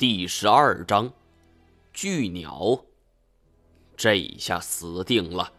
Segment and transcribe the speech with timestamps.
[0.00, 1.12] 第十二章，
[1.92, 2.86] 巨鸟。
[3.98, 5.52] 这一下死定了！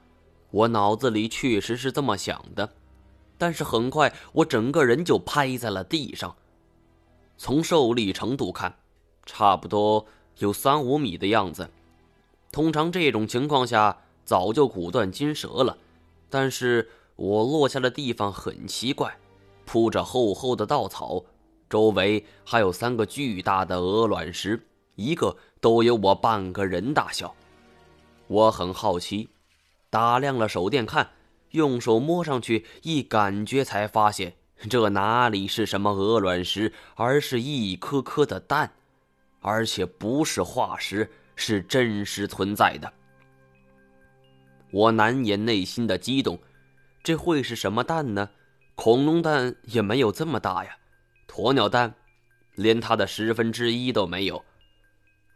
[0.50, 2.74] 我脑子里确实是这么想的，
[3.38, 6.36] 但是很快我整个人就拍在了地上。
[7.38, 8.80] 从受力程度看，
[9.28, 10.08] 差不多
[10.40, 11.70] 有三五米的样子。
[12.52, 13.96] 通常这种情况下
[14.26, 15.78] 早就骨断筋折了，
[16.32, 19.20] 但是我落下的地方很奇怪，
[19.66, 21.26] 铺着厚厚的稻草。
[21.72, 24.62] 周围还有三个巨大的鹅卵石，
[24.96, 27.34] 一个都有我半个人大小。
[28.28, 29.30] 我很好奇，
[29.90, 31.12] 打亮了手电看，
[31.52, 34.34] 用手摸上去一感觉，才发现
[34.70, 38.70] 这哪里是什么鹅卵石，而是一颗颗的蛋，
[39.40, 42.92] 而且不是化石，是真实存在的。
[44.72, 46.38] 我难掩内心的激动，
[47.02, 48.30] 这会是什么蛋呢？
[48.76, 50.76] 恐龙蛋也没有这么大呀。
[51.34, 51.96] 鸵鸟蛋，
[52.56, 54.44] 连它的十分之一都没有。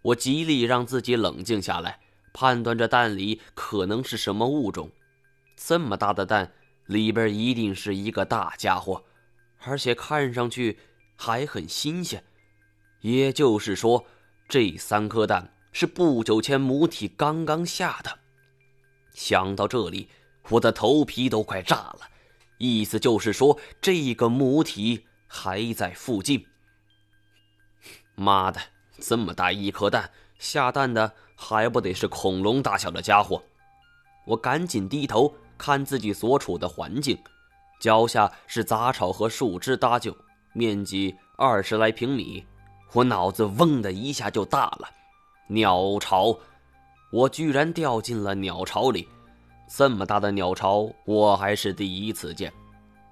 [0.02, 2.02] 我极力让自己冷静下来，
[2.34, 4.92] 判断这蛋里可能是什么物种。
[5.56, 6.52] 这么大的蛋，
[6.88, 9.06] 里边一定是一个大家伙，
[9.62, 10.78] 而且看上去
[11.16, 12.22] 还很新鲜。
[13.00, 14.06] 也就是说，
[14.50, 18.20] 这三颗蛋是不久前母体刚刚下的。
[19.14, 20.10] 想到这里，
[20.50, 22.02] 我的头皮都快炸了。
[22.58, 25.06] 意思就是说，这个母体。
[25.28, 26.46] 还在附近。
[28.16, 28.60] 妈的，
[29.00, 30.10] 这么大一颗蛋，
[30.40, 33.42] 下蛋的还不得是恐龙大小的家伙？
[34.26, 37.18] 我赶紧低头看自己所处的环境，
[37.80, 40.16] 脚下是杂草和树枝搭就，
[40.54, 42.46] 面积二十来平米。
[42.94, 44.90] 我脑子嗡的一下就大了，
[45.48, 46.40] 鸟巢！
[47.12, 49.08] 我居然掉进了鸟巢里！
[49.68, 52.52] 这么大的鸟巢，我还是第一次见。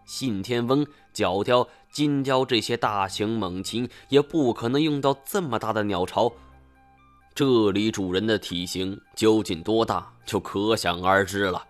[0.05, 1.67] 信天翁、角雕。
[1.91, 6.33] 金雕这些大型猛禽也不可能用到这么大的鸟巢，
[7.35, 11.63] 这里主人的体型究竟多大，就可想而知了。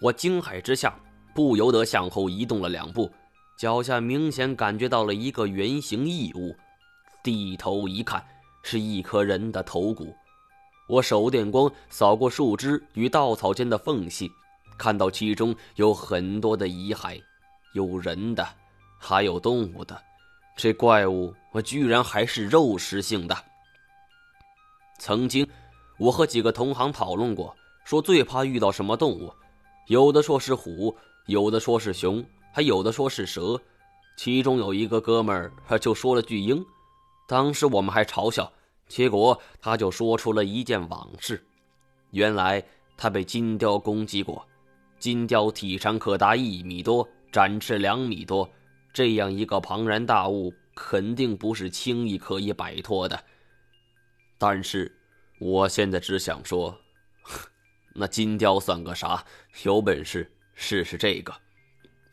[0.00, 0.92] 我惊骇之下，
[1.32, 3.08] 不由得向后移动了两步，
[3.56, 6.52] 脚下明显感觉到了一个圆形异物。
[7.22, 8.26] 低头一看，
[8.64, 10.12] 是一颗人的头骨。
[10.88, 14.28] 我手电光扫过树枝与稻草间的缝隙，
[14.76, 17.22] 看到其中有很多的遗骸，
[17.74, 18.44] 有人的。
[18.96, 20.00] 还有动物的，
[20.56, 23.36] 这怪物我居然还是肉食性的。
[24.98, 25.46] 曾经，
[25.98, 29.30] 我和几个同行讨论过，说最怕遇到什么动物，
[29.88, 30.96] 有的说是虎，
[31.26, 33.60] 有的说是熊，还有的说是蛇。
[34.16, 36.64] 其中有一个哥们儿就说了句鹰，
[37.28, 38.50] 当时我们还嘲笑，
[38.88, 41.44] 结果他就说出了一件往事。
[42.12, 42.64] 原来
[42.96, 44.46] 他被金雕攻击过，
[44.98, 48.48] 金雕体长可达一米多，展翅两米多。
[48.92, 53.24] 这样一个庞然大物，肯定不是轻易可以摆脱的。
[54.38, 54.96] 但是，
[55.40, 56.78] 我现在只想说，
[57.92, 59.24] 那金雕算个啥？
[59.64, 61.34] 有本事试试这个！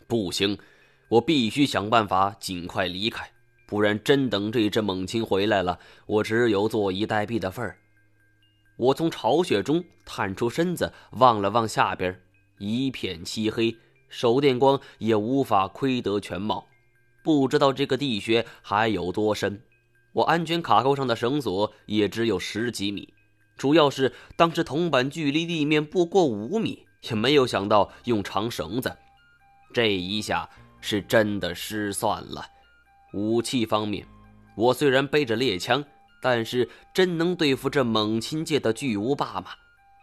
[0.08, 0.58] 不行，
[1.08, 3.32] 我必须想办法尽快离开，
[3.68, 5.78] 不然真等这只猛禽回来了，
[6.08, 7.78] 我只有坐以待毙的份儿。
[8.76, 12.20] 我从巢穴中探出身子，望了望下边，
[12.58, 13.78] 一片漆黑，
[14.12, 16.68] 手电光也无法窥得全貌。
[17.24, 19.62] 不知道这个地穴还有多深，
[20.14, 23.14] 我安全卡扣上的绳索也只有十几米，
[23.58, 28.96] 主要是当时铜板距离地面不过五米，也没有想到用长绳子，
[29.74, 30.50] 这一下
[30.82, 32.46] 是真的失算了。
[33.14, 34.06] 武器方面，
[34.56, 35.84] 我虽然背着猎枪，
[36.22, 39.52] 但是真能对付这猛禽界的巨无霸吗？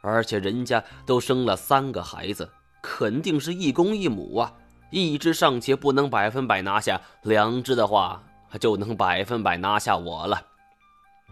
[0.03, 2.49] 而且人家都生了三个孩子，
[2.83, 4.53] 肯定是一公一母啊。
[4.91, 8.25] 一只尚且不能百分百拿下，两只的话
[8.59, 10.41] 就能百分百拿下我了。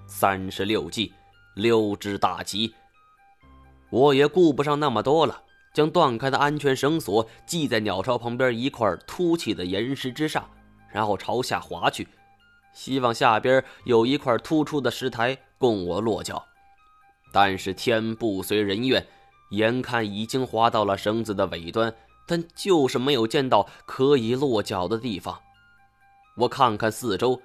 [0.07, 1.15] 三十六计，
[1.55, 2.75] 六只大吉。
[3.89, 5.43] 我也顾不上那么多了，
[5.73, 10.47] 将断开的安全绳索系在鸟巢旁边一块凸起的岩石之上，
[10.93, 12.07] 然后朝下滑去，
[12.75, 16.45] 希望下边有一块突出的石台供我落脚。
[17.33, 19.07] 但是天不随人愿，
[19.51, 21.95] 眼看已经滑到了绳子的尾端。
[22.29, 25.41] 但就是没有见到可以落脚的地方。
[26.37, 27.41] 我看看四周，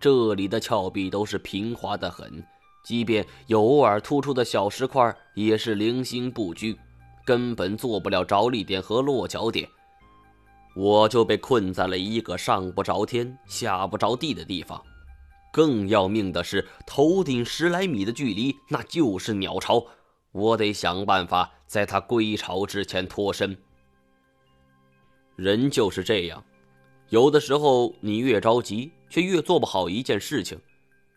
[0.00, 2.44] 这里的峭壁都是平滑的很，
[2.84, 6.76] 即便有偶尔突出的小石块，也是零星不居，
[7.24, 9.68] 根本做不了着力点和落脚点。
[10.74, 14.82] 我就被困在了一个上不着天、下不着地的地方。
[15.52, 19.86] 更要命的是，头顶十来米的距离，那就是鸟巢。
[20.36, 23.56] 我得想办法在它归巢之前脱身。
[25.34, 26.44] 人就是这样，
[27.08, 30.60] 有的时候你越着急，却越做不好一件事情。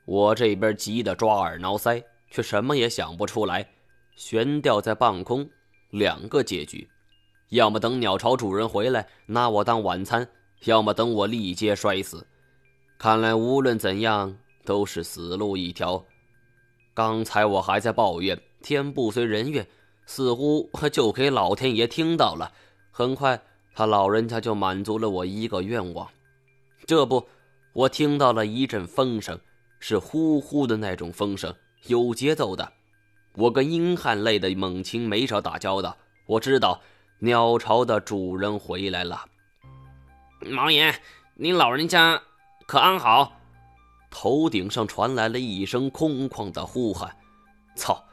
[0.06, 2.01] 我这边急得抓耳挠腮，
[2.31, 3.69] 却什么也想不出来。
[4.16, 5.50] 悬吊在半空，
[5.89, 6.89] 两个结局：
[7.50, 10.25] 要么等鸟巢主人回来拿我当晚餐，
[10.63, 12.25] 要么等我立阶摔死。
[12.98, 14.33] 看来无论怎样
[14.63, 16.06] 都是死路一条。
[16.94, 19.67] 刚才我还在抱怨天不随人愿，
[20.06, 22.51] 似乎就给老天爷听到了。
[22.91, 23.41] 很快，
[23.73, 26.07] 他老人家就满足了我一个愿望。
[26.85, 27.27] 这不，
[27.73, 29.39] 我听到了一阵风声，
[29.79, 31.56] 是呼呼的那种风声，
[31.88, 32.73] 有节奏的。
[33.35, 35.95] 我跟英汉类的猛禽没少打交道，
[36.25, 36.81] 我知道
[37.19, 39.25] 鸟巢的主人回来了。
[40.41, 40.94] 毛爷，
[41.35, 42.21] 您老人家
[42.65, 43.33] 可安好？
[44.09, 47.15] 头顶上传来了一声空旷的呼喊。
[47.75, 48.03] 操！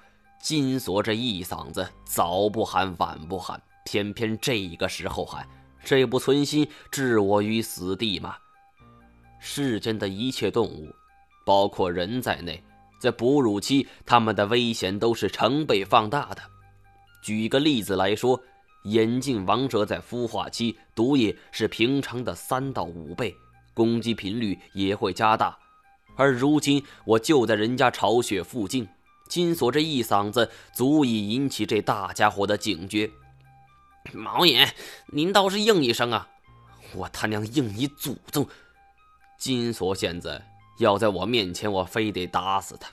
[0.47, 5.45] 金锁这一嗓子，早不喊晚不喊，偏偏这个时候喊，
[5.85, 8.37] 这不存心置我于死地吗？
[9.41, 10.95] 世间的一切动物，
[11.45, 12.63] 包括人在内。
[13.01, 16.41] 在哺乳期，它们的危险都是成倍放大的。
[17.21, 18.41] 举个例子来说，
[18.85, 23.35] 眼镜王者在孵化期，毒液是平常的三到五倍，
[23.75, 25.59] 攻击频率也会加大。
[26.15, 28.87] 而如今我就在人家巢穴附近，
[29.29, 33.11] 金锁这一嗓子足以引起这大家伙的警觉。
[34.13, 34.69] 毛爷，
[35.07, 36.29] 您倒是应一声啊！
[36.95, 38.47] 我他娘应你祖宗！
[39.39, 40.43] 金锁现在。
[40.79, 42.91] 要在我面前，我非得打死他。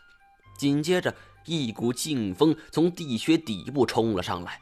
[0.58, 1.14] 紧接着，
[1.46, 4.58] 一股劲风从地穴底部冲了上来，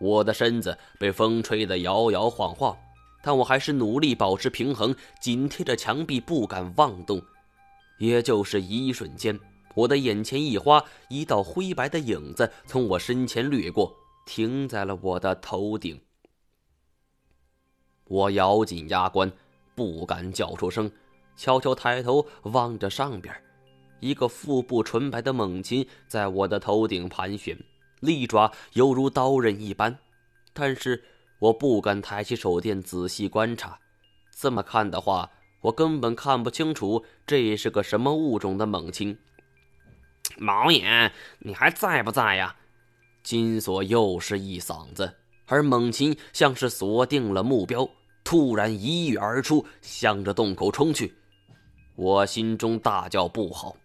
[0.00, 2.76] 我的身子被风吹得摇摇晃晃，
[3.22, 7.22] 但我还是努力保持平衡，紧贴着墙壁，不敢妄动。
[7.98, 9.38] 也就是一瞬间，
[9.74, 13.94] 我的眼前一花，一道灰白的影子从我身前掠过，
[14.24, 16.00] 停在了我的头顶。
[18.06, 19.30] 我咬紧牙关，
[19.74, 20.90] 不敢叫出声。
[21.36, 23.34] 悄悄抬头望着上边，
[23.98, 27.58] 一个腹部纯白的猛禽在我的头顶盘旋，
[27.98, 29.98] 利爪犹如刀刃一般。
[30.52, 31.02] 但是
[31.40, 33.76] 我不敢抬起手电仔细观察，
[34.30, 35.28] 这么看的话，
[35.62, 39.18] 我根本看不清楚这是个什么物种的猛禽。
[40.36, 42.56] 毛眼，你还在不在呀？
[43.22, 45.14] 金锁又是一嗓子，
[45.46, 47.88] 而猛禽像是锁定了目标，
[48.22, 51.14] 突然一跃而出，向着洞口冲去。
[51.96, 53.76] 我心中大叫不好，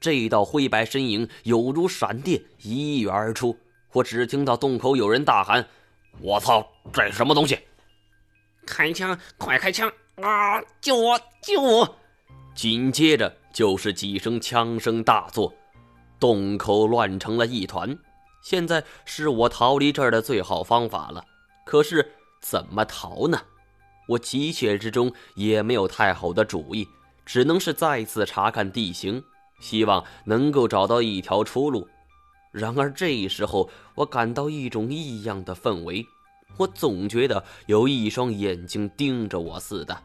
[0.00, 3.56] 这道灰白身影有如闪电一跃而出。
[3.92, 5.66] 我只听到洞口有人大喊
[6.20, 7.58] ：“我操，这是什么东西？”
[8.66, 9.18] 开枪！
[9.36, 9.90] 快开枪！
[10.16, 10.60] 啊！
[10.80, 11.20] 救我！
[11.40, 11.96] 救我！
[12.54, 15.54] 紧接着就是几声枪声大作，
[16.18, 17.98] 洞口乱成了一团。
[18.42, 21.24] 现在是我逃离这儿的最好方法了。
[21.64, 23.40] 可是怎么逃呢？
[24.08, 26.88] 我急切之中也没有太好的主意。
[27.26, 29.22] 只能是再次查看地形，
[29.60, 31.86] 希望能够找到一条出路。
[32.52, 36.06] 然而这时候，我感到一种异样的氛围，
[36.56, 40.02] 我总觉得有一双眼睛盯着我似的。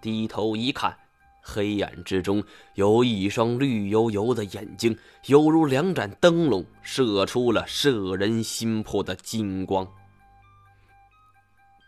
[0.00, 0.96] 低头一看，
[1.42, 2.42] 黑暗之中
[2.74, 4.96] 有一双绿油油的眼睛，
[5.26, 9.86] 犹如两盏灯笼，射出了摄人心魄的金光。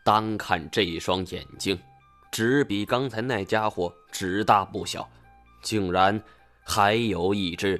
[0.04, 1.78] 单看这双眼睛。
[2.32, 5.06] 只比刚才那家伙只大不小，
[5.60, 6.18] 竟然
[6.64, 7.78] 还有一只！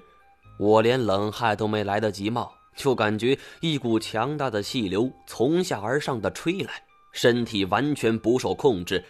[0.58, 6.82] 我连冷汗都没来得及冒，就感觉一股强大的气流从下而上的吹来，
[7.12, 9.02] 身体完全不受控制，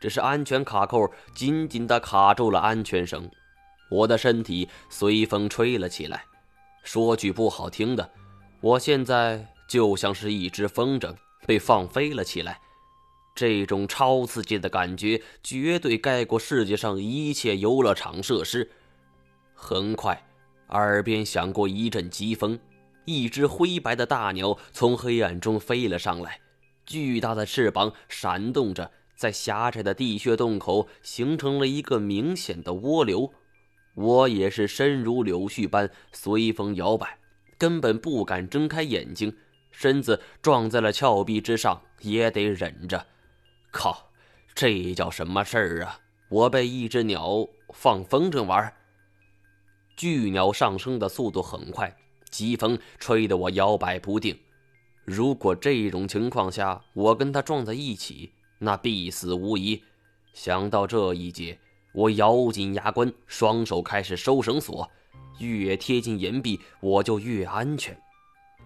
[0.00, 3.30] 只是安全卡扣紧紧的卡住了安全绳，
[3.90, 6.24] 我的身体随风吹了起来。
[6.82, 8.10] 说句不好听的，
[8.60, 11.14] 我现在就像是一只风筝
[11.46, 12.60] 被放飞了起来。
[13.34, 18.70] 这种超刺激的感觉绝对盖过世界上一切游乐场设施。
[19.52, 20.26] 很快，
[20.68, 22.58] 耳边响过一阵疾风，
[23.04, 26.40] 一只灰白的大鸟从黑暗中飞了上来，
[26.86, 33.32] 巨大的翅膀闪动着，在狭窄的地穴洞口形成了一个明显的涡流。
[33.94, 37.18] 我也是身如柳絮般随风摇摆，
[37.56, 39.34] 根本不敢睁开眼睛，
[39.70, 43.06] 身子撞在了峭壁之上，也得忍着。
[43.70, 44.10] 靠，
[44.54, 46.00] 这叫什么事儿啊？
[46.28, 48.72] 我被一只鸟放风筝玩。
[49.96, 51.96] 巨鸟上升的速度很快，
[52.28, 54.38] 疾风吹得我摇摆不定。
[55.06, 59.82] 如果这种情况下我跟它撞在一起，那必死无疑。
[60.32, 61.58] 想到这一节，
[61.92, 64.90] 我咬紧牙关，双手开始收绳索。
[65.38, 67.98] 越贴近岩壁，我就越安全。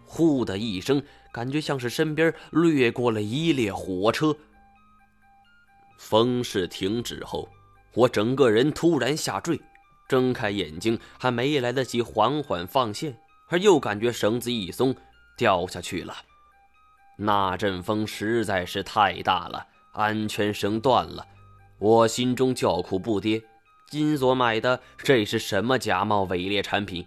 [0.04, 4.36] 呼的一声，感觉像是身边掠过了一列火车。
[5.98, 7.48] 风势停止后，
[7.94, 9.60] 我整个人突然下坠，
[10.08, 13.16] 睁开眼睛，还没来得及缓缓放线，
[13.48, 14.94] 而又感觉绳子一松，
[15.36, 16.14] 掉下去了。
[17.16, 21.26] 那阵风实在是太大了，安全绳断了，
[21.78, 23.42] 我心中叫苦不迭。
[23.88, 27.06] 金锁买的这是什么假冒伪劣产品？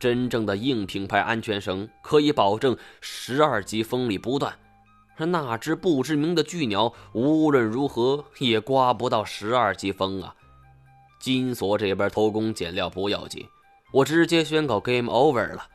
[0.00, 4.58] 真正的硬品牌安全绳可以保证十二级风力不断，
[5.16, 10.34] 而那只不知名的巨鸟无论如何也刮不到十二级风啊！
[11.20, 13.46] 金锁这边偷工减料不要紧，
[13.92, 15.68] 我直接宣告 game over 了。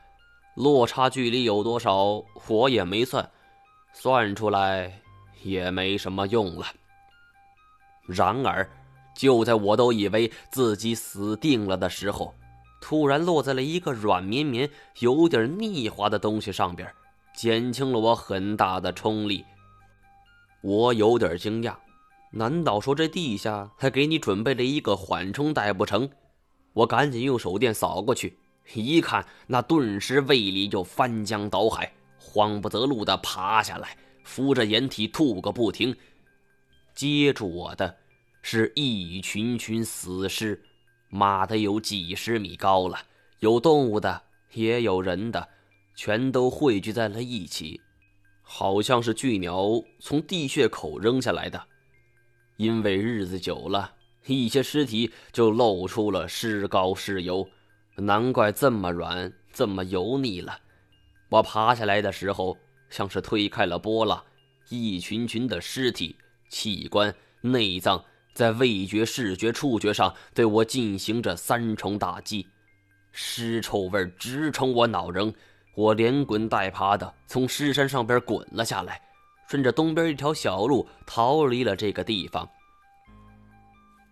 [0.54, 3.28] 落差距离有多少，我也没算，
[3.94, 5.00] 算出来
[5.42, 6.66] 也没什么用了。
[8.06, 8.68] 然而，
[9.14, 12.34] 就在我都以为自己死定了的时候，
[12.80, 14.68] 突然落在了一个软绵绵、
[14.98, 16.92] 有点腻滑的东西上边，
[17.34, 19.44] 减轻了我很大的冲力。
[20.62, 21.74] 我有点惊讶，
[22.32, 26.10] 难道说这地下还给你准备了一个缓冲带不成？
[26.72, 28.38] 我赶紧用手电扫过去，
[28.74, 35.96] 一看，那顿时胃里就翻江倒海，慌不择路的爬下来，扶着掩体吐个不停。
[36.94, 37.96] 接住我的
[38.42, 40.62] 是一群群死尸。
[41.08, 42.98] 妈的，有几十米高了，
[43.40, 44.22] 有动物的，
[44.52, 45.48] 也有人的，
[45.94, 47.80] 全都汇聚在了一起，
[48.42, 51.60] 好像是巨鸟从地穴口扔下来的。
[52.56, 53.92] 因为日子久了，
[54.26, 57.48] 一些尸体就露出了尸膏尸油，
[57.96, 60.60] 难怪这么软，这么油腻了。
[61.28, 62.56] 我爬下来的时候，
[62.90, 64.22] 像是推开了波浪，
[64.68, 66.14] 一群群的尸体、
[66.50, 68.04] 器官、内脏。
[68.32, 72.46] 在味觉、视觉、触觉上对我进行着三重打击，
[73.10, 75.34] 尸臭味直冲我脑仁，
[75.74, 79.02] 我连滚带爬的从尸山上边滚了下来，
[79.48, 82.48] 顺着东边一条小路逃离了这个地方。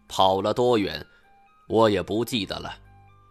[0.09, 1.07] 跑了多远，
[1.69, 2.77] 我也不记得了，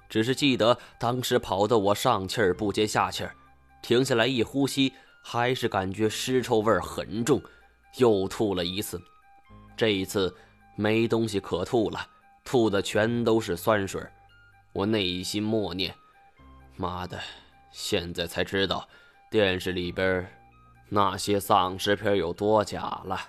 [0.09, 3.35] 只是记得当时跑得我上气儿不接下气儿，
[3.83, 4.93] 停下来一呼吸，
[5.29, 7.41] 还是感觉尸臭味很重，
[7.97, 9.01] 又吐了一次，
[9.75, 10.33] 这一次。
[10.79, 12.07] 没东西可吐了，
[12.45, 13.99] 吐的全都是酸水。
[14.71, 15.93] 我内心默念
[16.77, 17.19] ：“妈的，
[17.71, 18.87] 现在才知道
[19.31, 20.25] 电视里边
[20.87, 23.19] 那些丧尸片有多假了。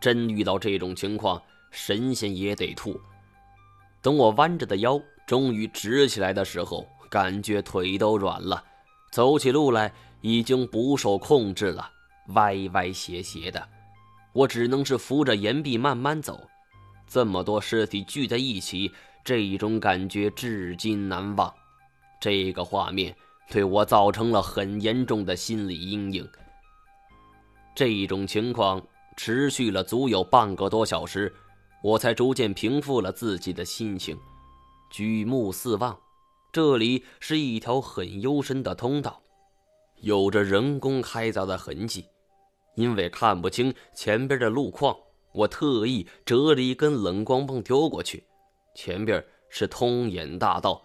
[0.00, 3.00] 真遇到这种情况，神仙也得吐。”
[4.02, 8.62] 等我弯着的腰终于直起来的时候，感觉腿都软了，
[9.12, 11.90] 走起路来已经不受控制了，
[12.28, 13.68] 歪歪斜斜的。
[14.32, 16.48] 我只能是扶着岩壁慢慢走。
[17.06, 18.92] 这么多尸体聚在一起，
[19.24, 21.52] 这种感觉至今难忘。
[22.20, 23.16] 这个画面
[23.50, 26.28] 对我造成了很严重的心理阴影。
[27.74, 28.80] 这种情况
[29.16, 31.34] 持续了足有半个多小时，
[31.82, 34.16] 我才逐渐平复了自己的心情。
[34.90, 35.98] 举目四望，
[36.52, 39.20] 这里是一条很幽深的通道，
[40.00, 42.06] 有着人工开凿的痕迹。
[42.76, 44.96] 因为看不清前边的路况。
[45.32, 48.24] 我特意折了一根冷光棒丢过去，
[48.74, 50.82] 前边是通眼大道，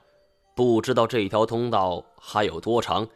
[0.56, 3.08] 不知道这条通道还有多长。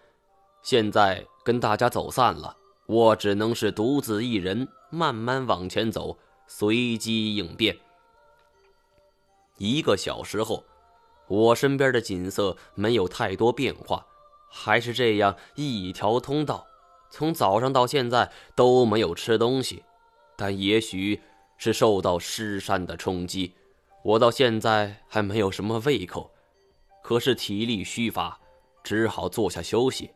[0.63, 7.77] 现在跟大家走散了，我只能是独自一人慢慢往前走，随机应变。
[9.57, 10.63] 一个小时后，
[11.27, 14.03] 我身边的景色没有太多变化，
[14.49, 16.65] 还是这样一条通道，
[17.09, 19.83] 从早上到现在都没有吃东西。
[20.35, 21.21] 但也许
[21.57, 23.53] 是受到尸山的冲击，
[24.03, 26.31] 我到现在还没有什么胃口，
[27.03, 28.39] 可是体力虚乏，
[28.83, 30.09] 只好坐下休息，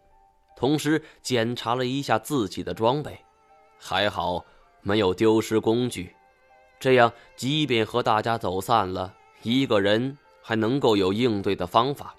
[0.56, 3.20] 同时检查了一下自己的装备，
[3.78, 4.46] 还好
[4.82, 6.16] 没有丢失工具，
[6.80, 12.16] 这样即便和大家走散了，一个人还能够有应对的方法。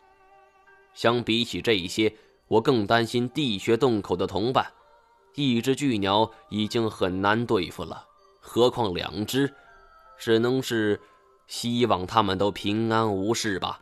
[0.94, 2.14] 相比起这一些，
[2.48, 4.66] 我更担心地穴洞口的同伴。
[5.34, 8.06] 一只巨鸟已经很难对付了，
[8.40, 9.52] 何况两只，
[10.16, 11.00] 只能是
[11.48, 13.80] 希望他们都平安无事吧。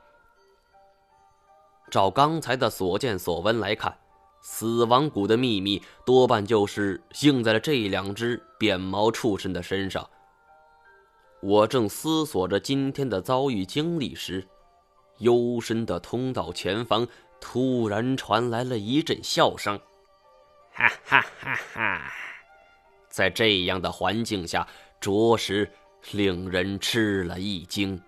[1.90, 3.94] 照刚才的所见所闻来看，
[4.40, 10.08] 死亡谷的秘密多半就是印在了这两只扁毛畜生的身上。
[11.42, 14.48] 我正思索着今天的遭遇经历时，
[15.18, 17.06] 幽深的通道前方
[17.40, 19.78] 突然传来了一阵笑声。
[20.72, 22.12] 哈哈哈哈！
[23.08, 24.66] 在这样的环境下，
[25.00, 25.70] 着实
[26.12, 28.00] 令人吃了一惊。